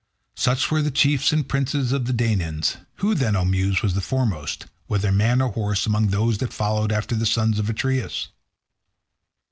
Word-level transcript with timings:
Such 0.33 0.71
were 0.71 0.81
the 0.81 0.89
chiefs 0.89 1.31
and 1.31 1.47
princes 1.47 1.91
of 1.91 2.07
the 2.07 2.11
Danaans. 2.11 2.77
Who, 2.95 3.13
then, 3.13 3.35
O 3.35 3.45
Muse, 3.45 3.83
was 3.83 3.93
the 3.93 4.01
foremost, 4.01 4.65
whether 4.87 5.11
man 5.11 5.41
or 5.41 5.51
horse, 5.51 5.85
among 5.85 6.07
those 6.07 6.39
that 6.39 6.51
followed 6.53 6.91
after 6.91 7.13
the 7.13 7.27
sons 7.27 7.59
of 7.59 7.69
Atreus? 7.69 8.29